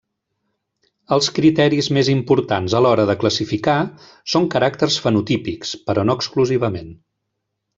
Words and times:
Els 1.17 1.27
criteris 1.39 1.89
més 1.97 2.09
importants 2.13 2.75
a 2.79 2.81
l'hora 2.85 3.05
de 3.11 3.17
classificar 3.25 3.77
són 4.35 4.49
caràcters 4.57 4.99
fenotípics, 5.05 5.75
però 5.91 6.07
no 6.09 6.17
exclusivament. 6.23 6.91